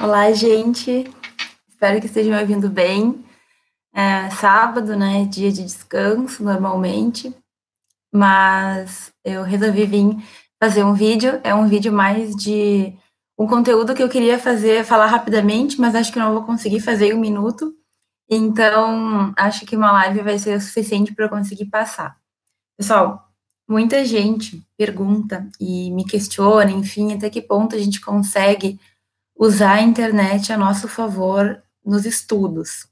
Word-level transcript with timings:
Olá, 0.00 0.30
gente. 0.30 1.12
Espero 1.68 1.98
que 1.98 2.06
estejam 2.06 2.32
me 2.32 2.40
ouvindo 2.40 2.70
bem. 2.70 3.24
É 3.92 4.30
sábado, 4.30 4.94
né? 4.94 5.24
Dia 5.24 5.50
de 5.50 5.64
descanso, 5.64 6.44
normalmente. 6.44 7.34
Mas 8.14 9.12
eu 9.24 9.42
resolvi 9.42 9.86
vir 9.86 10.16
fazer 10.62 10.84
um 10.84 10.94
vídeo. 10.94 11.40
É 11.42 11.52
um 11.52 11.66
vídeo 11.66 11.92
mais 11.92 12.36
de 12.36 12.96
um 13.36 13.44
conteúdo 13.48 13.92
que 13.92 14.00
eu 14.00 14.08
queria 14.08 14.38
fazer, 14.38 14.84
falar 14.84 15.06
rapidamente, 15.06 15.80
mas 15.80 15.96
acho 15.96 16.12
que 16.12 16.20
não 16.20 16.32
vou 16.32 16.44
conseguir 16.44 16.78
fazer 16.78 17.08
em 17.08 17.14
um 17.14 17.20
minuto. 17.20 17.74
Então, 18.30 19.34
acho 19.36 19.66
que 19.66 19.76
uma 19.76 19.90
live 19.90 20.22
vai 20.22 20.38
ser 20.38 20.56
o 20.56 20.60
suficiente 20.60 21.12
para 21.12 21.24
eu 21.24 21.28
conseguir 21.28 21.66
passar. 21.66 22.16
Pessoal, 22.76 23.28
muita 23.68 24.04
gente 24.04 24.64
pergunta 24.76 25.48
e 25.58 25.90
me 25.90 26.04
questiona, 26.04 26.70
enfim, 26.70 27.14
até 27.14 27.28
que 27.28 27.42
ponto 27.42 27.74
a 27.74 27.78
gente 27.80 28.00
consegue 28.00 28.78
usar 29.38 29.74
a 29.74 29.82
internet 29.82 30.52
a 30.52 30.56
nosso 30.58 30.88
favor 30.88 31.62
nos 31.84 32.04
estudos. 32.04 32.88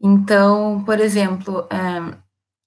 Então, 0.00 0.82
por 0.84 0.98
exemplo, 1.00 1.66
eh, 1.70 2.16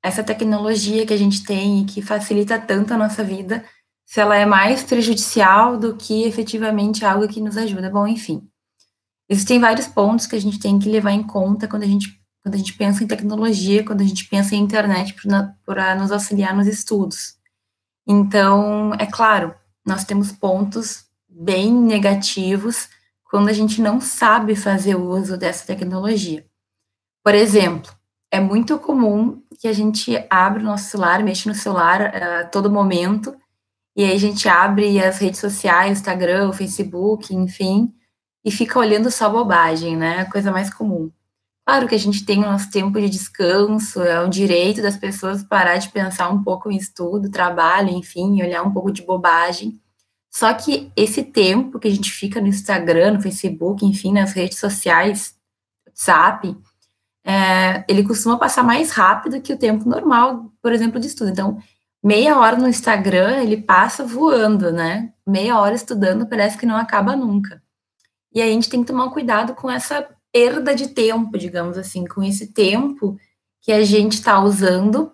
essa 0.01 0.23
tecnologia 0.23 1.05
que 1.05 1.13
a 1.13 1.17
gente 1.17 1.43
tem 1.43 1.81
e 1.81 1.85
que 1.85 2.01
facilita 2.01 2.57
tanto 2.57 2.93
a 2.93 2.97
nossa 2.97 3.23
vida, 3.23 3.63
se 4.05 4.19
ela 4.19 4.35
é 4.35 4.45
mais 4.45 4.83
prejudicial 4.83 5.77
do 5.77 5.95
que 5.95 6.23
efetivamente 6.23 7.05
algo 7.05 7.27
que 7.27 7.41
nos 7.41 7.57
ajuda. 7.57 7.89
Bom, 7.89 8.07
enfim. 8.07 8.47
Existem 9.29 9.59
vários 9.59 9.87
pontos 9.87 10.25
que 10.25 10.35
a 10.35 10.41
gente 10.41 10.59
tem 10.59 10.79
que 10.79 10.89
levar 10.89 11.11
em 11.11 11.23
conta 11.23 11.67
quando 11.67 11.83
a 11.83 11.87
gente, 11.87 12.19
quando 12.43 12.55
a 12.55 12.57
gente 12.57 12.73
pensa 12.73 13.03
em 13.03 13.07
tecnologia, 13.07 13.85
quando 13.85 14.01
a 14.01 14.05
gente 14.05 14.27
pensa 14.27 14.55
em 14.55 14.59
internet 14.59 15.15
para 15.65 15.95
nos 15.95 16.11
auxiliar 16.11 16.55
nos 16.55 16.67
estudos. 16.67 17.35
Então, 18.05 18.93
é 18.95 19.05
claro, 19.05 19.53
nós 19.85 20.03
temos 20.03 20.31
pontos 20.31 21.05
bem 21.29 21.71
negativos 21.73 22.89
quando 23.31 23.47
a 23.47 23.53
gente 23.53 23.81
não 23.81 24.01
sabe 24.01 24.57
fazer 24.57 24.95
uso 24.95 25.37
dessa 25.37 25.65
tecnologia. 25.65 26.45
Por 27.23 27.33
exemplo, 27.33 27.89
é 28.29 28.41
muito 28.41 28.77
comum 28.77 29.41
que 29.57 29.69
a 29.69 29.73
gente 29.73 30.21
abra 30.29 30.61
o 30.61 30.65
nosso 30.65 30.89
celular, 30.89 31.23
mexe 31.23 31.47
no 31.47 31.55
celular 31.55 32.13
a 32.13 32.45
todo 32.45 32.69
momento, 32.69 33.33
e 33.95 34.03
aí 34.03 34.11
a 34.11 34.19
gente 34.19 34.49
abre 34.49 35.01
as 35.01 35.19
redes 35.19 35.39
sociais, 35.39 35.99
Instagram, 35.99 36.51
Facebook, 36.51 37.33
enfim, 37.33 37.93
e 38.43 38.51
fica 38.51 38.77
olhando 38.77 39.09
só 39.09 39.29
bobagem, 39.29 39.95
né? 39.95 40.19
A 40.19 40.29
coisa 40.29 40.51
mais 40.51 40.73
comum. 40.73 41.09
Claro 41.65 41.87
que 41.87 41.95
a 41.95 41.99
gente 41.99 42.25
tem 42.25 42.39
o 42.39 42.51
nosso 42.51 42.69
tempo 42.69 42.99
de 42.99 43.09
descanso, 43.09 44.01
é 44.01 44.21
um 44.21 44.29
direito 44.29 44.81
das 44.81 44.97
pessoas 44.97 45.41
parar 45.41 45.77
de 45.77 45.87
pensar 45.87 46.27
um 46.27 46.43
pouco 46.43 46.69
em 46.69 46.75
estudo, 46.75 47.31
trabalho, 47.31 47.91
enfim, 47.91 48.41
olhar 48.41 48.61
um 48.63 48.73
pouco 48.73 48.91
de 48.91 49.03
bobagem. 49.03 49.79
Só 50.31 50.53
que 50.53 50.91
esse 50.95 51.23
tempo 51.23 51.77
que 51.77 51.89
a 51.89 51.91
gente 51.91 52.09
fica 52.09 52.39
no 52.39 52.47
Instagram, 52.47 53.13
no 53.13 53.21
Facebook, 53.21 53.85
enfim, 53.85 54.13
nas 54.13 54.31
redes 54.31 54.59
sociais, 54.59 55.35
WhatsApp, 55.85 56.57
é, 57.25 57.83
ele 57.87 58.03
costuma 58.03 58.39
passar 58.39 58.63
mais 58.63 58.91
rápido 58.91 59.41
que 59.41 59.53
o 59.53 59.57
tempo 59.57 59.87
normal, 59.87 60.51
por 60.61 60.71
exemplo, 60.71 60.99
de 60.99 61.07
estudo. 61.07 61.29
Então, 61.29 61.59
meia 62.01 62.39
hora 62.39 62.57
no 62.57 62.67
Instagram, 62.67 63.41
ele 63.41 63.57
passa 63.57 64.05
voando, 64.05 64.71
né? 64.71 65.13
Meia 65.27 65.59
hora 65.59 65.75
estudando 65.75 66.25
parece 66.25 66.57
que 66.57 66.65
não 66.65 66.77
acaba 66.77 67.15
nunca. 67.15 67.61
E 68.33 68.41
aí 68.41 68.49
a 68.49 68.53
gente 68.53 68.69
tem 68.69 68.81
que 68.81 68.87
tomar 68.87 69.09
cuidado 69.11 69.53
com 69.53 69.69
essa 69.69 70.07
perda 70.31 70.73
de 70.73 70.87
tempo, 70.87 71.37
digamos 71.37 71.77
assim, 71.77 72.05
com 72.05 72.23
esse 72.23 72.53
tempo 72.53 73.17
que 73.61 73.71
a 73.71 73.83
gente 73.83 74.13
está 74.13 74.39
usando, 74.41 75.11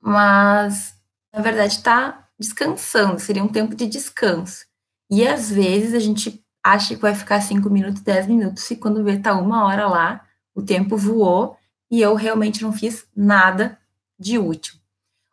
mas 0.00 0.94
na 1.32 1.42
verdade 1.42 1.74
está 1.74 2.28
descansando, 2.42 3.18
seria 3.18 3.42
um 3.42 3.48
tempo 3.48 3.74
de 3.74 3.86
descanso. 3.86 4.66
E 5.10 5.26
às 5.26 5.50
vezes 5.50 5.94
a 5.94 5.98
gente 5.98 6.44
acha 6.62 6.94
que 6.94 7.00
vai 7.00 7.14
ficar 7.14 7.40
cinco 7.40 7.70
minutos, 7.70 8.02
dez 8.02 8.26
minutos, 8.26 8.70
e 8.70 8.76
quando 8.76 9.02
vê, 9.02 9.18
tá 9.18 9.34
uma 9.34 9.64
hora 9.64 9.86
lá, 9.86 10.24
o 10.54 10.62
tempo 10.62 10.96
voou 10.96 11.56
e 11.90 12.00
eu 12.00 12.14
realmente 12.14 12.62
não 12.62 12.72
fiz 12.72 13.04
nada 13.16 13.78
de 14.18 14.38
útil. 14.38 14.74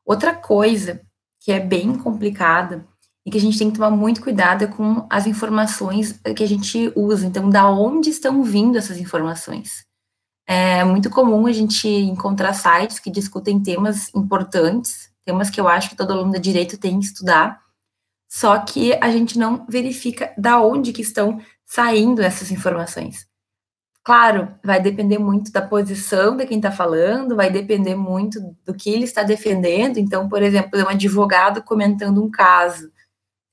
Outra 0.06 0.34
coisa 0.34 1.02
que 1.40 1.52
é 1.52 1.60
bem 1.60 1.96
complicada 1.96 2.86
e 3.26 3.32
que 3.32 3.38
a 3.38 3.42
gente 3.42 3.58
tem 3.58 3.70
que 3.70 3.78
tomar 3.78 3.92
muito 3.92 4.22
cuidado 4.22 4.64
é 4.64 4.68
com 4.68 5.06
as 5.10 5.28
informações 5.28 6.20
que 6.36 6.44
a 6.44 6.48
gente 6.48 6.92
usa. 6.96 7.26
Então, 7.26 7.50
da 7.50 7.70
onde 7.70 8.10
estão 8.10 8.44
vindo 8.44 8.78
essas 8.78 8.98
informações? 8.98 9.86
É 10.48 10.84
muito 10.84 11.10
comum 11.10 11.46
a 11.46 11.52
gente 11.52 11.88
encontrar 11.88 12.54
sites 12.54 12.98
que 12.98 13.12
discutem 13.12 13.62
temas 13.62 14.14
importantes, 14.16 15.09
temas 15.30 15.52
que 15.52 15.62
eu 15.62 15.68
acho 15.68 15.90
que 15.90 15.96
todo 15.96 16.12
aluno 16.12 16.34
de 16.34 16.40
direito 16.40 16.76
tem 16.76 17.00
que 17.00 17.06
estudar, 17.06 17.62
só 18.28 18.58
que 18.58 18.94
a 19.00 19.12
gente 19.12 19.38
não 19.38 19.64
verifica 19.70 20.34
da 20.36 20.60
onde 20.60 20.92
que 20.92 21.04
estão 21.04 21.40
saindo 21.66 22.22
essas 22.22 22.50
informações. 22.50 23.28
Claro, 24.04 24.48
vai 24.64 24.82
depender 24.82 25.20
muito 25.20 25.52
da 25.52 25.62
posição 25.62 26.36
de 26.36 26.48
quem 26.48 26.58
está 26.58 26.72
falando, 26.72 27.36
vai 27.36 27.52
depender 27.52 27.94
muito 27.94 28.40
do 28.66 28.74
que 28.74 28.90
ele 28.90 29.04
está 29.04 29.22
defendendo. 29.22 29.98
Então, 29.98 30.28
por 30.28 30.42
exemplo, 30.42 30.80
um 30.80 30.90
advogado 30.90 31.62
comentando 31.62 32.24
um 32.24 32.32
caso. 32.32 32.92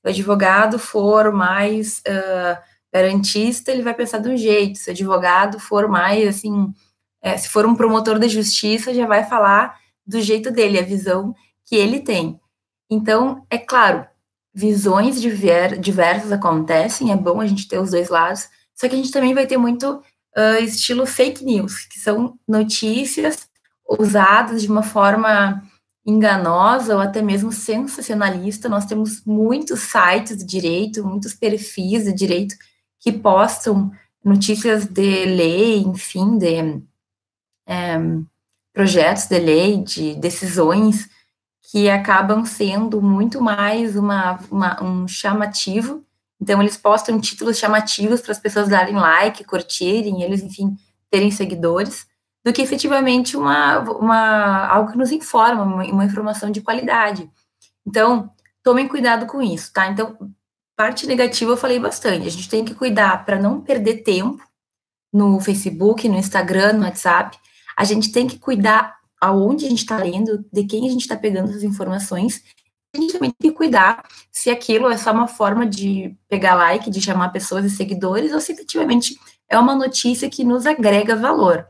O 0.03 0.09
advogado 0.09 0.79
for 0.79 1.31
mais 1.31 1.99
uh, 2.07 2.57
garantista, 2.91 3.71
ele 3.71 3.83
vai 3.83 3.93
pensar 3.93 4.17
de 4.17 4.29
um 4.29 4.37
jeito. 4.37 4.79
Se 4.79 4.89
o 4.89 4.93
advogado 4.93 5.59
for 5.59 5.87
mais, 5.87 6.27
assim, 6.27 6.73
é, 7.21 7.37
se 7.37 7.49
for 7.49 7.67
um 7.67 7.75
promotor 7.75 8.17
de 8.17 8.29
justiça, 8.29 8.93
já 8.95 9.05
vai 9.05 9.25
falar 9.25 9.77
do 10.07 10.21
jeito 10.21 10.49
dele, 10.49 10.79
a 10.79 10.83
visão 10.83 11.35
que 11.67 11.75
ele 11.75 11.99
tem. 11.99 12.39
Então, 12.89 13.45
é 13.49 13.57
claro, 13.57 14.07
visões 14.53 15.21
diversas 15.21 16.31
acontecem, 16.31 17.11
é 17.11 17.15
bom 17.15 17.39
a 17.39 17.45
gente 17.45 17.67
ter 17.67 17.77
os 17.77 17.91
dois 17.91 18.09
lados, 18.09 18.47
só 18.73 18.87
que 18.87 18.95
a 18.95 18.97
gente 18.97 19.11
também 19.11 19.33
vai 19.33 19.45
ter 19.45 19.57
muito 19.57 20.01
uh, 20.35 20.63
estilo 20.63 21.05
fake 21.05 21.43
news, 21.43 21.85
que 21.85 21.99
são 21.99 22.39
notícias 22.47 23.47
usadas 23.99 24.61
de 24.61 24.71
uma 24.71 24.81
forma 24.81 25.61
enganosa 26.05 26.95
ou 26.95 27.01
até 27.01 27.21
mesmo 27.21 27.51
sensacionalista. 27.51 28.69
Nós 28.69 28.85
temos 28.85 29.23
muitos 29.25 29.81
sites 29.81 30.37
de 30.37 30.45
direito, 30.45 31.05
muitos 31.05 31.33
perfis 31.33 32.05
de 32.05 32.13
direito 32.13 32.55
que 32.99 33.11
postam 33.11 33.91
notícias 34.23 34.85
de 34.85 35.25
lei, 35.25 35.79
enfim, 35.79 36.37
de 36.37 36.81
é, 37.67 37.97
projetos 38.73 39.25
de 39.25 39.39
lei, 39.39 39.83
de 39.83 40.15
decisões 40.15 41.09
que 41.69 41.89
acabam 41.89 42.45
sendo 42.45 43.01
muito 43.01 43.41
mais 43.41 43.97
uma, 43.97 44.39
uma, 44.49 44.81
um 44.81 45.07
chamativo. 45.07 46.03
Então, 46.41 46.61
eles 46.61 46.77
postam 46.77 47.19
títulos 47.19 47.57
chamativos 47.57 48.21
para 48.21 48.31
as 48.31 48.39
pessoas 48.39 48.69
darem 48.69 48.95
like, 48.95 49.43
curtirem, 49.43 50.21
eles, 50.23 50.41
enfim, 50.41 50.77
terem 51.11 51.29
seguidores, 51.29 52.07
do 52.45 52.53
que 52.53 52.61
efetivamente 52.61 53.35
uma, 53.35 53.79
uma, 53.79 54.67
algo 54.67 54.91
que 54.91 54.97
nos 54.97 55.11
informa, 55.11 55.63
uma, 55.63 55.83
uma 55.83 56.05
informação 56.05 56.49
de 56.49 56.61
qualidade. 56.61 57.29
Então, 57.85 58.31
tomem 58.63 58.87
cuidado 58.87 59.25
com 59.25 59.41
isso, 59.41 59.73
tá? 59.73 59.87
Então, 59.87 60.17
parte 60.75 61.05
negativa 61.05 61.51
eu 61.51 61.57
falei 61.57 61.79
bastante. 61.79 62.27
A 62.27 62.31
gente 62.31 62.47
tem 62.47 62.63
que 62.63 62.75
cuidar 62.75 63.25
para 63.25 63.39
não 63.39 63.59
perder 63.59 64.03
tempo 64.03 64.41
no 65.11 65.39
Facebook, 65.41 66.07
no 66.07 66.17
Instagram, 66.17 66.73
no 66.73 66.85
WhatsApp. 66.85 67.37
A 67.75 67.83
gente 67.83 68.11
tem 68.11 68.25
que 68.25 68.39
cuidar 68.39 68.96
aonde 69.19 69.65
a 69.65 69.69
gente 69.69 69.79
está 69.79 69.97
lendo, 69.97 70.45
de 70.51 70.63
quem 70.65 70.87
a 70.87 70.91
gente 70.91 71.01
está 71.01 71.15
pegando 71.15 71.49
essas 71.49 71.63
informações. 71.63 72.43
A 72.95 72.99
gente 72.99 73.13
também 73.13 73.31
tem 73.37 73.51
que 73.51 73.57
cuidar 73.57 74.07
se 74.31 74.49
aquilo 74.49 74.89
é 74.89 74.97
só 74.97 75.11
uma 75.11 75.27
forma 75.27 75.65
de 75.65 76.15
pegar 76.29 76.55
like, 76.55 76.89
de 76.89 77.01
chamar 77.01 77.29
pessoas 77.29 77.65
e 77.65 77.69
seguidores, 77.69 78.33
ou 78.33 78.39
se 78.39 78.51
efetivamente 78.51 79.17
é 79.49 79.57
uma 79.57 79.75
notícia 79.75 80.29
que 80.29 80.43
nos 80.43 80.65
agrega 80.65 81.15
valor. 81.15 81.67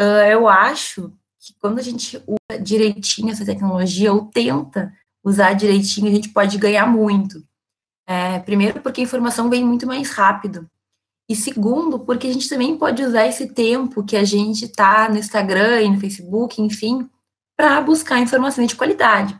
Uh, 0.00 0.24
eu 0.30 0.48
acho 0.48 1.12
que 1.38 1.54
quando 1.60 1.78
a 1.78 1.82
gente 1.82 2.22
usa 2.26 2.60
direitinho 2.60 3.30
essa 3.30 3.44
tecnologia, 3.44 4.12
ou 4.12 4.26
tenta 4.26 4.92
usar 5.24 5.52
direitinho, 5.52 6.08
a 6.08 6.14
gente 6.14 6.30
pode 6.30 6.56
ganhar 6.58 6.86
muito. 6.86 7.42
É, 8.06 8.38
primeiro, 8.38 8.80
porque 8.80 9.00
a 9.00 9.04
informação 9.04 9.50
vem 9.50 9.64
muito 9.64 9.86
mais 9.86 10.10
rápido. 10.10 10.68
E 11.28 11.36
segundo, 11.36 11.98
porque 11.98 12.26
a 12.26 12.32
gente 12.32 12.48
também 12.48 12.76
pode 12.76 13.02
usar 13.02 13.26
esse 13.26 13.48
tempo 13.48 14.02
que 14.02 14.16
a 14.16 14.24
gente 14.24 14.64
está 14.64 15.08
no 15.10 15.18
Instagram 15.18 15.82
e 15.82 15.90
no 15.90 16.00
Facebook, 16.00 16.62
enfim, 16.62 17.08
para 17.54 17.80
buscar 17.82 18.18
informações 18.18 18.68
de 18.68 18.76
qualidade. 18.76 19.38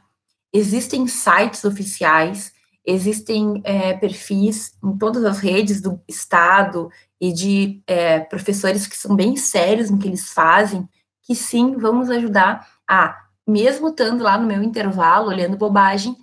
Existem 0.52 1.06
sites 1.06 1.64
oficiais, 1.64 2.52
existem 2.84 3.60
é, 3.64 3.94
perfis 3.94 4.72
em 4.84 4.98
todas 4.98 5.24
as 5.24 5.38
redes 5.38 5.80
do 5.80 6.00
Estado 6.06 6.90
e 7.20 7.32
de 7.32 7.82
é, 7.86 8.20
professores 8.20 8.86
que 8.86 8.96
são 8.96 9.16
bem 9.16 9.36
sérios 9.36 9.90
no 9.90 9.98
que 9.98 10.08
eles 10.08 10.30
fazem, 10.30 10.86
que 11.22 11.34
sim 11.34 11.76
vão 11.76 11.94
nos 11.94 12.10
ajudar 12.10 12.66
a, 12.88 13.16
mesmo 13.46 13.88
estando 13.88 14.24
lá 14.24 14.36
no 14.36 14.46
meu 14.46 14.62
intervalo, 14.62 15.28
olhando 15.28 15.56
bobagem, 15.56 16.16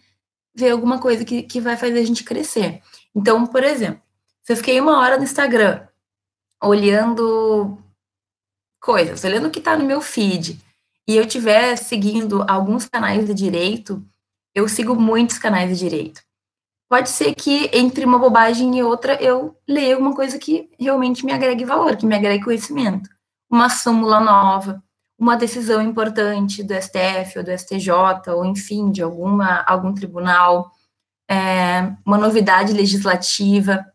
ver 0.56 0.72
alguma 0.72 1.00
coisa 1.00 1.26
que, 1.26 1.44
que 1.44 1.60
vai 1.60 1.76
fazer 1.76 2.00
a 2.00 2.06
gente 2.06 2.24
crescer. 2.24 2.82
Então, 3.16 3.46
por 3.46 3.64
exemplo, 3.64 4.02
se 4.46 4.54
eu 4.54 4.58
fiquei 4.58 4.80
uma 4.80 5.00
hora 5.00 5.18
no 5.18 5.24
Instagram 5.24 5.88
olhando 6.64 7.78
coisas, 8.80 9.24
olhando 9.24 9.48
o 9.48 9.52
que 9.52 9.60
está 9.60 9.76
no 9.76 9.86
meu 9.86 10.00
feed, 10.02 10.62
e 11.08 11.18
eu 11.18 11.24
estiver 11.24 11.76
seguindo 11.76 12.46
alguns 12.48 12.88
canais 12.88 13.26
de 13.26 13.34
direito, 13.34 14.06
eu 14.54 14.68
sigo 14.70 14.96
muitos 14.96 15.38
canais 15.40 15.70
de 15.70 15.90
direito. 15.90 16.22
pode 16.88 17.10
ser 17.10 17.34
que 17.34 17.70
entre 17.74 18.06
uma 18.06 18.20
bobagem 18.20 18.78
e 18.78 18.84
outra 18.84 19.16
eu 19.22 19.58
leia 19.68 19.98
uma 19.98 20.16
coisa 20.16 20.38
que 20.38 20.70
realmente 20.80 21.26
me 21.26 21.32
agregue 21.32 21.66
valor, 21.66 21.98
que 21.98 22.06
me 22.06 22.16
agregue 22.16 22.44
conhecimento. 22.44 23.10
Uma 23.50 23.70
súmula 23.70 24.20
nova, 24.20 24.84
uma 25.18 25.36
decisão 25.36 25.82
importante 25.82 26.64
do 26.64 26.74
STF 26.74 27.40
ou 27.40 27.44
do 27.44 27.52
STJ, 27.52 27.90
ou 28.30 28.46
enfim, 28.46 28.92
de 28.92 29.02
alguma, 29.02 29.64
algum 29.64 29.94
tribunal, 29.94 30.72
é, 31.30 31.92
uma 32.06 32.18
novidade 32.18 32.72
legislativa. 32.74 33.86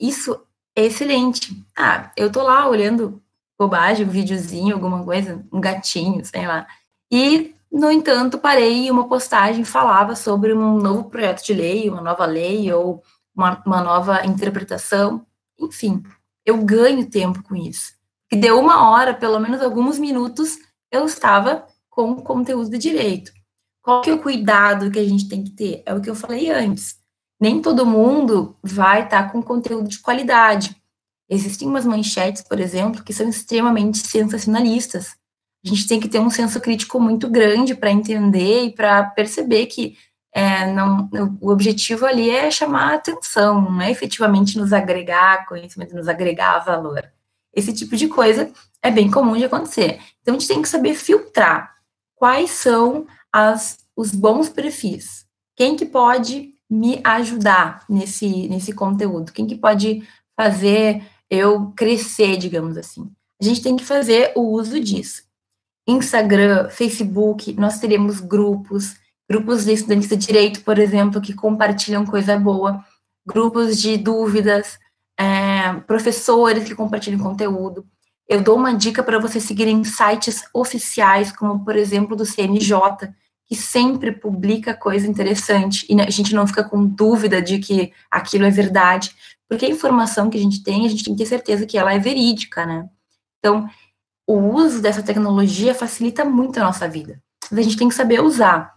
Isso 0.00 0.40
é 0.74 0.84
excelente. 0.84 1.64
Ah, 1.76 2.10
eu 2.16 2.30
tô 2.30 2.42
lá 2.42 2.68
olhando 2.68 3.22
bobagem, 3.58 4.06
um 4.06 4.10
videozinho, 4.10 4.74
alguma 4.74 5.02
coisa, 5.04 5.44
um 5.52 5.60
gatinho, 5.60 6.24
sei 6.24 6.46
lá. 6.46 6.66
E, 7.10 7.54
no 7.70 7.90
entanto, 7.90 8.38
parei 8.38 8.86
e 8.86 8.90
uma 8.90 9.08
postagem 9.08 9.64
falava 9.64 10.14
sobre 10.14 10.52
um 10.52 10.76
novo 10.78 11.04
projeto 11.04 11.44
de 11.44 11.54
lei, 11.54 11.88
uma 11.88 12.02
nova 12.02 12.26
lei 12.26 12.72
ou 12.72 13.02
uma, 13.34 13.62
uma 13.64 13.82
nova 13.82 14.26
interpretação. 14.26 15.26
Enfim, 15.58 16.02
eu 16.44 16.58
ganho 16.58 17.08
tempo 17.08 17.42
com 17.42 17.56
isso. 17.56 17.94
E 18.30 18.36
deu 18.36 18.58
uma 18.58 18.90
hora, 18.90 19.14
pelo 19.14 19.38
menos 19.38 19.62
alguns 19.62 19.98
minutos, 19.98 20.58
eu 20.90 21.06
estava 21.06 21.66
com 21.88 22.16
conteúdo 22.16 22.70
de 22.70 22.78
direito. 22.78 23.32
Qual 23.82 24.02
que 24.02 24.10
é 24.10 24.14
o 24.14 24.20
cuidado 24.20 24.90
que 24.90 24.98
a 24.98 25.04
gente 25.04 25.28
tem 25.28 25.44
que 25.44 25.50
ter? 25.50 25.82
É 25.86 25.94
o 25.94 26.00
que 26.00 26.10
eu 26.10 26.14
falei 26.14 26.50
antes. 26.50 26.98
Nem 27.40 27.60
todo 27.60 27.86
mundo 27.86 28.56
vai 28.62 29.04
estar 29.04 29.30
com 29.30 29.42
conteúdo 29.42 29.88
de 29.88 29.98
qualidade. 29.98 30.76
Existem 31.28 31.68
umas 31.68 31.84
manchetes, 31.84 32.42
por 32.42 32.60
exemplo, 32.60 33.02
que 33.02 33.12
são 33.12 33.28
extremamente 33.28 33.98
sensacionalistas. 33.98 35.16
A 35.64 35.68
gente 35.68 35.86
tem 35.86 36.00
que 36.00 36.08
ter 36.08 36.20
um 36.20 36.30
senso 36.30 36.60
crítico 36.60 37.00
muito 37.00 37.28
grande 37.28 37.74
para 37.74 37.90
entender 37.90 38.64
e 38.64 38.72
para 38.72 39.04
perceber 39.04 39.66
que 39.66 39.96
é, 40.32 40.70
não, 40.70 41.08
o 41.40 41.50
objetivo 41.50 42.04
ali 42.04 42.30
é 42.30 42.50
chamar 42.50 42.92
a 42.92 42.94
atenção, 42.96 43.70
não 43.70 43.80
é 43.80 43.90
efetivamente 43.90 44.58
nos 44.58 44.72
agregar 44.72 45.46
conhecimento, 45.46 45.96
nos 45.96 46.08
agregar 46.08 46.58
valor. 46.58 47.10
Esse 47.54 47.72
tipo 47.72 47.96
de 47.96 48.06
coisa 48.06 48.52
é 48.82 48.90
bem 48.90 49.10
comum 49.10 49.36
de 49.36 49.44
acontecer. 49.44 49.98
Então, 50.20 50.34
a 50.34 50.38
gente 50.38 50.46
tem 50.46 50.60
que 50.60 50.68
saber 50.68 50.94
filtrar 50.94 51.74
quais 52.14 52.50
são 52.50 53.06
as, 53.32 53.78
os 53.96 54.10
bons 54.12 54.50
perfis. 54.50 55.26
Quem 55.56 55.74
que 55.74 55.86
pode 55.86 56.55
me 56.68 57.00
ajudar 57.04 57.84
nesse, 57.88 58.48
nesse 58.48 58.72
conteúdo? 58.72 59.32
Quem 59.32 59.46
que 59.46 59.56
pode 59.56 60.06
fazer 60.36 61.02
eu 61.30 61.72
crescer, 61.76 62.36
digamos 62.36 62.76
assim? 62.76 63.10
A 63.40 63.44
gente 63.44 63.62
tem 63.62 63.76
que 63.76 63.84
fazer 63.84 64.32
o 64.34 64.40
uso 64.40 64.80
disso. 64.80 65.22
Instagram, 65.86 66.68
Facebook, 66.68 67.52
nós 67.54 67.78
teremos 67.78 68.20
grupos, 68.20 68.96
grupos 69.28 69.64
de 69.64 69.72
estudantes 69.72 70.08
de 70.08 70.16
direito, 70.16 70.62
por 70.62 70.78
exemplo, 70.78 71.20
que 71.20 71.32
compartilham 71.32 72.04
coisa 72.04 72.38
boa, 72.38 72.84
grupos 73.26 73.78
de 73.78 73.96
dúvidas, 73.96 74.78
é, 75.18 75.74
professores 75.86 76.64
que 76.64 76.74
compartilham 76.74 77.20
conteúdo. 77.20 77.86
Eu 78.28 78.42
dou 78.42 78.56
uma 78.56 78.74
dica 78.74 79.02
para 79.02 79.20
vocês 79.20 79.44
seguirem 79.44 79.84
sites 79.84 80.42
oficiais, 80.52 81.30
como 81.30 81.64
por 81.64 81.76
exemplo 81.76 82.16
do 82.16 82.26
CNJ, 82.26 82.74
que 83.46 83.54
sempre 83.54 84.12
publica 84.12 84.74
coisa 84.74 85.06
interessante 85.06 85.86
e 85.88 86.00
a 86.00 86.10
gente 86.10 86.34
não 86.34 86.46
fica 86.46 86.64
com 86.64 86.84
dúvida 86.84 87.40
de 87.40 87.58
que 87.58 87.92
aquilo 88.10 88.44
é 88.44 88.50
verdade, 88.50 89.14
porque 89.48 89.66
a 89.66 89.70
informação 89.70 90.28
que 90.28 90.36
a 90.36 90.40
gente 90.40 90.62
tem, 90.62 90.84
a 90.84 90.88
gente 90.88 91.04
tem 91.04 91.14
que 91.14 91.22
ter 91.22 91.28
certeza 91.28 91.64
que 91.64 91.78
ela 91.78 91.94
é 91.94 91.98
verídica, 91.98 92.66
né? 92.66 92.88
Então, 93.38 93.68
o 94.26 94.34
uso 94.34 94.82
dessa 94.82 95.02
tecnologia 95.02 95.74
facilita 95.74 96.24
muito 96.24 96.58
a 96.58 96.64
nossa 96.64 96.88
vida. 96.88 97.22
Mas 97.48 97.60
a 97.60 97.62
gente 97.62 97.76
tem 97.76 97.88
que 97.88 97.94
saber 97.94 98.20
usar 98.20 98.74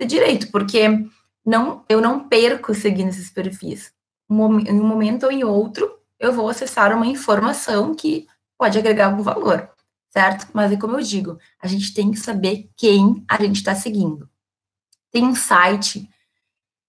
de 0.00 0.06
direito, 0.06 0.50
porque 0.50 1.06
não, 1.44 1.84
eu 1.86 2.00
não 2.00 2.26
perco 2.26 2.74
seguindo 2.74 3.10
esses 3.10 3.30
perfis. 3.30 3.92
Em 4.30 4.80
um 4.80 4.86
momento 4.86 5.24
ou 5.24 5.32
em 5.32 5.44
outro, 5.44 5.98
eu 6.18 6.32
vou 6.32 6.48
acessar 6.48 6.96
uma 6.96 7.06
informação 7.06 7.94
que 7.94 8.26
pode 8.56 8.78
agregar 8.78 9.06
algum 9.06 9.22
valor 9.22 9.68
certo? 10.10 10.48
Mas 10.52 10.72
é 10.72 10.76
como 10.76 10.96
eu 10.96 11.02
digo, 11.02 11.38
a 11.62 11.66
gente 11.66 11.94
tem 11.94 12.10
que 12.10 12.18
saber 12.18 12.68
quem 12.76 13.24
a 13.28 13.40
gente 13.42 13.56
está 13.56 13.74
seguindo. 13.74 14.28
Tem 15.10 15.24
um 15.24 15.34
site 15.34 16.08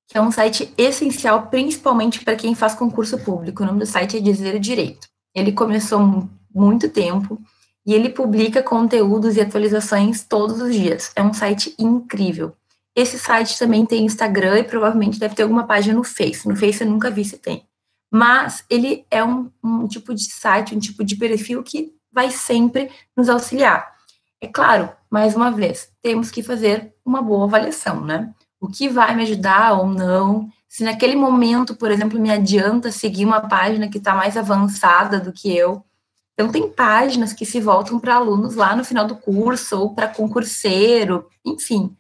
que 0.08 0.18
é 0.18 0.22
um 0.22 0.32
site 0.32 0.74
essencial, 0.78 1.48
principalmente 1.48 2.24
para 2.24 2.36
quem 2.36 2.54
faz 2.54 2.76
concurso 2.76 3.18
público. 3.20 3.64
O 3.64 3.66
nome 3.66 3.80
do 3.80 3.86
site 3.86 4.18
é 4.18 4.20
Dizer 4.20 4.56
o 4.56 4.60
Direito. 4.60 5.08
Ele 5.34 5.54
começou 5.54 6.30
muito 6.54 6.90
tempo 6.90 7.42
e 7.86 7.94
ele 7.94 8.10
publica 8.10 8.62
conteúdos 8.62 9.38
e 9.38 9.42
atualizações 9.42 10.26
todos 10.26 10.60
os 10.60 10.74
dias. 10.74 11.14
É 11.16 11.24
um 11.24 11.34
site 11.34 11.74
incrível. 11.80 12.54
Esse 12.94 13.18
site 13.18 13.58
também 13.58 13.86
tem 13.86 14.04
Instagram 14.04 14.60
e 14.60 14.64
provavelmente 14.66 15.18
deve 15.18 15.34
ter 15.34 15.44
alguma 15.44 15.66
página 15.66 15.96
no 15.96 16.04
Face. 16.04 16.46
No 16.46 16.58
Face 16.58 16.84
eu 16.84 16.90
nunca 16.90 17.10
vi 17.10 17.24
se 17.24 17.38
tem. 17.38 17.66
Mas 18.12 18.66
ele 18.70 19.06
é 19.10 19.24
um, 19.24 19.50
um 19.64 19.88
tipo 19.88 20.14
de 20.14 20.30
site, 20.30 20.76
um 20.76 20.80
tipo 20.80 21.06
de 21.06 21.16
perfil 21.16 21.64
que 21.64 21.94
vai 22.12 22.30
sempre 22.30 22.92
nos 23.16 23.30
auxiliar. 23.30 23.92
É 24.40 24.48
claro, 24.48 24.90
mais 25.10 25.36
uma 25.36 25.52
vez, 25.52 25.92
temos 26.02 26.32
que 26.32 26.42
fazer 26.42 26.94
uma 27.06 27.22
boa 27.22 27.46
avaliação, 27.46 28.02
né? 28.02 28.34
O 28.60 28.68
que 28.68 28.90
vai 28.90 29.16
me 29.16 29.24
ajudar 29.24 29.74
ou 29.74 29.88
não, 29.88 30.50
se 30.68 30.84
naquele 30.84 31.16
momento, 31.16 31.76
por 31.76 31.92
exemplo, 31.92 32.20
me 32.20 32.32
adianta 32.32 32.92
seguir 32.92 33.26
uma 33.26 33.42
página 33.42 33.88
que 33.90 33.98
está 33.98 34.16
mais 34.16 34.38
avançada 34.38 35.20
do 35.20 35.32
que 35.32 35.56
eu. 35.56 35.84
Então, 36.34 36.52
tem 36.52 36.70
páginas 36.72 37.34
que 37.34 37.46
se 37.46 37.60
voltam 37.60 38.00
para 38.00 38.16
alunos 38.16 38.56
lá 38.56 38.76
no 38.76 38.84
final 38.84 39.06
do 39.06 39.16
curso, 39.16 39.80
ou 39.80 39.94
para 39.94 40.08
concurseiro, 40.08 41.28
enfim. 41.46 41.96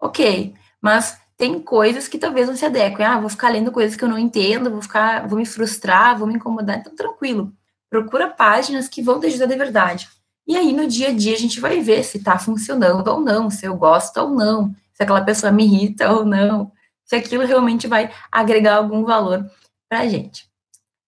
Ok, 0.00 0.54
mas 0.82 1.18
tem 1.36 1.60
coisas 1.60 2.08
que 2.08 2.18
talvez 2.18 2.48
não 2.48 2.56
se 2.56 2.66
adequem. 2.66 3.06
Ah, 3.06 3.20
vou 3.20 3.30
ficar 3.30 3.48
lendo 3.50 3.72
coisas 3.72 3.96
que 3.96 4.04
eu 4.04 4.08
não 4.08 4.18
entendo, 4.18 4.70
vou 4.70 4.82
ficar, 4.82 5.26
vou 5.26 5.38
me 5.38 5.46
frustrar, 5.46 6.18
vou 6.18 6.26
me 6.26 6.34
incomodar. 6.34 6.78
Então, 6.78 6.94
tranquilo 6.94 7.54
procura 7.90 8.28
páginas 8.28 8.88
que 8.88 9.02
vão 9.02 9.18
te 9.18 9.26
ajudar 9.26 9.46
de 9.46 9.56
verdade. 9.56 10.08
E 10.46 10.56
aí, 10.56 10.72
no 10.72 10.86
dia 10.86 11.08
a 11.08 11.12
dia, 11.12 11.34
a 11.34 11.38
gente 11.38 11.60
vai 11.60 11.80
ver 11.80 12.04
se 12.04 12.18
está 12.18 12.38
funcionando 12.38 13.06
ou 13.08 13.20
não, 13.20 13.50
se 13.50 13.66
eu 13.66 13.76
gosto 13.76 14.16
ou 14.18 14.30
não, 14.30 14.74
se 14.94 15.02
aquela 15.02 15.22
pessoa 15.22 15.52
me 15.52 15.64
irrita 15.64 16.10
ou 16.12 16.24
não, 16.24 16.72
se 17.04 17.16
aquilo 17.16 17.44
realmente 17.44 17.86
vai 17.86 18.10
agregar 18.30 18.76
algum 18.76 19.04
valor 19.04 19.44
para 19.88 20.00
a 20.00 20.08
gente, 20.08 20.48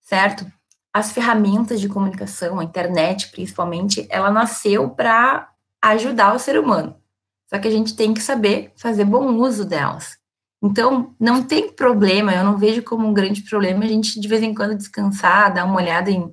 certo? 0.00 0.44
As 0.92 1.12
ferramentas 1.12 1.80
de 1.80 1.88
comunicação, 1.88 2.58
a 2.58 2.64
internet 2.64 3.30
principalmente, 3.30 4.06
ela 4.10 4.30
nasceu 4.30 4.90
para 4.90 5.48
ajudar 5.80 6.34
o 6.34 6.38
ser 6.38 6.58
humano. 6.58 6.96
Só 7.48 7.58
que 7.58 7.68
a 7.68 7.70
gente 7.70 7.94
tem 7.94 8.12
que 8.12 8.20
saber 8.20 8.72
fazer 8.76 9.04
bom 9.04 9.28
uso 9.36 9.64
delas. 9.64 10.18
Então, 10.62 11.14
não 11.18 11.42
tem 11.42 11.72
problema, 11.72 12.32
eu 12.32 12.44
não 12.44 12.56
vejo 12.56 12.82
como 12.82 13.06
um 13.06 13.12
grande 13.12 13.42
problema 13.42 13.84
a 13.84 13.88
gente 13.88 14.20
de 14.20 14.28
vez 14.28 14.42
em 14.42 14.54
quando 14.54 14.76
descansar, 14.76 15.52
dar 15.52 15.64
uma 15.64 15.76
olhada 15.76 16.10
em 16.10 16.32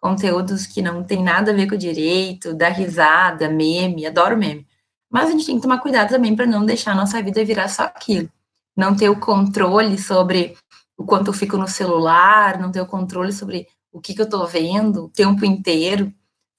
conteúdos 0.00 0.66
que 0.66 0.80
não 0.80 1.04
tem 1.04 1.22
nada 1.22 1.50
a 1.50 1.54
ver 1.54 1.68
com 1.68 1.74
o 1.74 1.78
direito, 1.78 2.54
dar 2.54 2.70
risada, 2.70 3.48
meme, 3.48 4.06
adoro 4.06 4.36
meme. 4.36 4.66
Mas 5.10 5.28
a 5.28 5.32
gente 5.32 5.46
tem 5.46 5.56
que 5.56 5.62
tomar 5.62 5.78
cuidado 5.78 6.08
também 6.08 6.34
para 6.34 6.46
não 6.46 6.64
deixar 6.64 6.92
a 6.92 6.94
nossa 6.94 7.22
vida 7.22 7.44
virar 7.44 7.68
só 7.68 7.82
aquilo. 7.82 8.30
Não 8.76 8.96
ter 8.96 9.10
o 9.10 9.18
controle 9.18 9.98
sobre 9.98 10.56
o 10.96 11.04
quanto 11.04 11.28
eu 11.28 11.34
fico 11.34 11.56
no 11.56 11.68
celular, 11.68 12.58
não 12.58 12.72
ter 12.72 12.80
o 12.80 12.86
controle 12.86 13.32
sobre 13.32 13.66
o 13.92 14.00
que, 14.00 14.14
que 14.14 14.20
eu 14.20 14.24
estou 14.24 14.46
vendo 14.46 15.04
o 15.04 15.08
tempo 15.08 15.44
inteiro, 15.44 16.12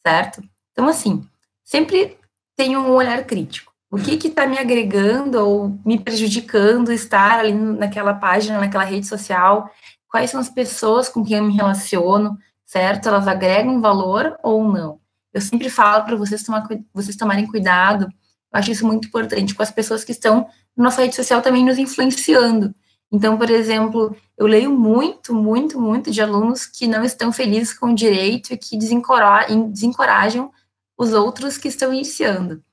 certo? 0.06 0.44
Então, 0.72 0.88
assim, 0.88 1.26
sempre 1.64 2.18
tenho 2.56 2.82
um 2.82 2.92
olhar 2.92 3.24
crítico. 3.26 3.72
O 3.90 3.98
que 3.98 4.28
está 4.28 4.46
me 4.48 4.58
agregando 4.58 5.40
ou 5.40 5.80
me 5.86 6.00
prejudicando 6.00 6.92
estar 6.92 7.40
ali 7.40 7.54
naquela 7.54 8.14
página, 8.14 8.60
naquela 8.60 8.84
rede 8.84 9.06
social? 9.06 9.70
Quais 10.08 10.30
são 10.30 10.40
as 10.40 10.50
pessoas 10.50 11.10
com 11.10 11.24
quem 11.24 11.38
eu 11.38 11.44
me 11.44 11.54
relaciono? 11.54 12.38
Certo? 12.72 13.10
Elas 13.10 13.28
agregam 13.28 13.82
valor 13.82 14.38
ou 14.42 14.64
não. 14.64 15.02
Eu 15.34 15.42
sempre 15.42 15.70
falo 15.70 16.06
para 16.06 16.16
vocês, 16.16 16.42
tomar, 16.42 16.66
vocês 16.94 17.18
tomarem 17.18 17.46
cuidado, 17.46 18.06
eu 18.06 18.60
acho 18.60 18.72
isso 18.72 18.88
muito 18.88 19.10
importante, 19.10 19.54
com 19.54 19.62
as 19.62 19.72
pessoas 19.72 20.06
que 20.06 20.14
estão 20.14 20.48
na 20.76 20.86
nossa 20.86 21.02
rede 21.02 21.16
social 21.16 21.42
também 21.42 21.66
nos 21.66 21.78
influenciando. 21.78 22.74
Então, 23.12 23.38
por 23.38 23.50
exemplo, 23.50 24.16
eu 24.38 24.48
leio 24.48 24.72
muito, 24.72 25.34
muito, 25.34 25.82
muito 25.82 26.12
de 26.12 26.22
alunos 26.22 26.66
que 26.66 26.88
não 26.88 27.04
estão 27.04 27.34
felizes 27.34 27.74
com 27.78 27.88
o 27.88 27.96
direito 27.96 28.54
e 28.54 28.58
que 28.58 28.78
desencorajam 28.78 30.50
os 30.98 31.12
outros 31.12 31.58
que 31.58 31.68
estão 31.68 31.94
iniciando. 31.94 32.64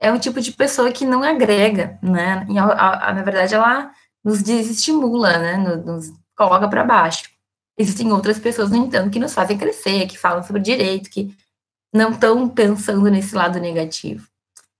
É 0.00 0.10
um 0.10 0.18
tipo 0.18 0.40
de 0.40 0.50
pessoa 0.50 0.90
que 0.90 1.04
não 1.04 1.22
agrega, 1.22 2.00
né? 2.02 2.44
E, 2.50 2.58
a, 2.58 3.10
a, 3.10 3.14
na 3.14 3.22
verdade, 3.22 3.54
ela 3.54 3.92
nos 4.24 4.42
desestimula, 4.42 5.38
né? 5.38 5.56
Nos 5.56 6.12
coloca 6.36 6.68
para 6.68 6.84
baixo. 6.84 7.37
Existem 7.78 8.10
outras 8.10 8.38
pessoas, 8.38 8.70
no 8.70 8.76
entanto, 8.76 9.10
que 9.10 9.20
nos 9.20 9.32
fazem 9.32 9.56
crescer, 9.56 10.08
que 10.08 10.18
falam 10.18 10.42
sobre 10.42 10.60
direito, 10.60 11.08
que 11.08 11.32
não 11.94 12.10
estão 12.10 12.48
pensando 12.48 13.08
nesse 13.08 13.34
lado 13.36 13.60
negativo. 13.60 14.26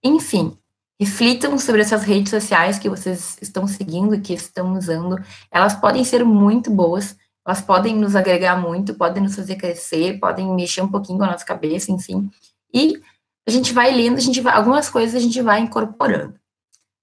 Enfim, 0.03 0.57
reflitam 0.99 1.57
sobre 1.57 1.81
essas 1.81 2.03
redes 2.03 2.29
sociais 2.29 2.77
que 2.77 2.89
vocês 2.89 3.37
estão 3.41 3.65
seguindo 3.65 4.13
e 4.13 4.19
que 4.19 4.33
estão 4.33 4.73
usando. 4.73 5.17
Elas 5.49 5.75
podem 5.75 6.03
ser 6.03 6.25
muito 6.25 6.69
boas, 6.69 7.15
elas 7.45 7.61
podem 7.61 7.95
nos 7.95 8.17
agregar 8.17 8.57
muito, 8.57 8.93
podem 8.93 9.23
nos 9.23 9.35
fazer 9.35 9.55
crescer, 9.55 10.19
podem 10.19 10.53
mexer 10.53 10.81
um 10.81 10.89
pouquinho 10.89 11.17
com 11.19 11.23
a 11.23 11.31
nossa 11.31 11.45
cabeça, 11.45 11.91
enfim. 11.91 12.29
E 12.73 13.01
a 13.47 13.51
gente 13.51 13.73
vai 13.73 13.91
lendo, 13.91 14.17
a 14.17 14.21
gente 14.21 14.41
vai, 14.41 14.53
algumas 14.53 14.89
coisas 14.89 15.15
a 15.15 15.19
gente 15.19 15.41
vai 15.41 15.61
incorporando, 15.61 16.35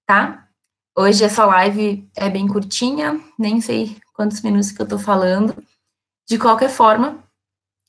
tá? 0.06 0.46
Hoje 0.96 1.24
essa 1.24 1.44
live 1.44 2.08
é 2.14 2.28
bem 2.28 2.46
curtinha, 2.46 3.20
nem 3.38 3.60
sei 3.60 3.96
quantos 4.12 4.40
minutos 4.42 4.70
que 4.70 4.80
eu 4.80 4.86
tô 4.86 4.98
falando. 4.98 5.56
De 6.28 6.38
qualquer 6.38 6.68
forma, 6.68 7.22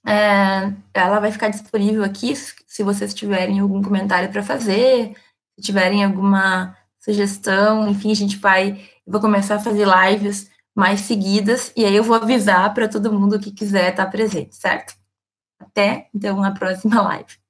é, 0.05 0.73
ela 0.93 1.19
vai 1.19 1.31
ficar 1.31 1.49
disponível 1.49 2.03
aqui 2.03 2.35
se 2.35 2.83
vocês 2.83 3.13
tiverem 3.13 3.59
algum 3.59 3.81
comentário 3.81 4.31
para 4.31 4.43
fazer, 4.43 5.15
se 5.55 5.61
tiverem 5.61 6.03
alguma 6.03 6.77
sugestão, 6.99 7.87
enfim, 7.89 8.11
a 8.11 8.15
gente 8.15 8.37
vai, 8.37 8.89
vou 9.05 9.19
começar 9.19 9.55
a 9.55 9.59
fazer 9.59 9.87
lives 9.87 10.49
mais 10.75 11.01
seguidas 11.01 11.71
e 11.75 11.83
aí 11.85 11.95
eu 11.95 12.03
vou 12.03 12.15
avisar 12.15 12.73
para 12.73 12.87
todo 12.87 13.11
mundo 13.11 13.39
que 13.39 13.51
quiser 13.51 13.89
estar 13.89 14.05
presente, 14.07 14.55
certo? 14.55 14.93
Até 15.59 16.09
então 16.13 16.43
a 16.43 16.51
próxima 16.51 17.01
live. 17.09 17.46